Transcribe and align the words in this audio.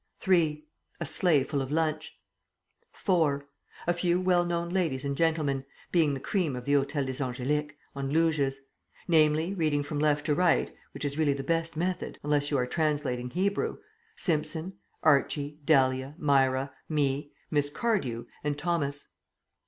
(3) 0.19 0.65
A 0.99 1.05
sleigh 1.05 1.43
full 1.43 1.61
of 1.61 1.71
lunch. 1.71 2.17
(4) 2.91 3.45
A 3.85 3.93
few 3.93 4.19
well 4.19 4.43
known 4.43 4.69
ladies 4.69 5.05
and 5.05 5.15
gentlemen 5.15 5.63
(being 5.91 6.15
the 6.15 6.19
cream 6.19 6.55
of 6.55 6.65
the 6.65 6.73
Hôtel 6.73 7.05
des 7.05 7.21
Angéliques) 7.23 7.75
on 7.95 8.11
luges; 8.11 8.55
namely, 9.07 9.53
reading 9.53 9.83
from 9.83 9.99
left 9.99 10.25
to 10.25 10.33
right 10.33 10.73
(which 10.95 11.05
is 11.05 11.19
really 11.19 11.33
the 11.33 11.43
best 11.43 11.77
method 11.77 12.17
unless 12.23 12.49
you 12.49 12.57
are 12.57 12.65
translating 12.65 13.29
Hebrew), 13.29 13.77
Simpson, 14.15 14.73
Archie, 15.03 15.59
Dahlia, 15.65 16.15
Myra, 16.17 16.73
me, 16.89 17.31
Miss 17.51 17.69
Cardew, 17.69 18.25
and 18.43 18.57
Thomas. 18.57 19.09